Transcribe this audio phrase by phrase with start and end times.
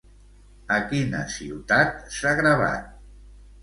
[0.77, 2.93] A quina ciutat s'ha gravat?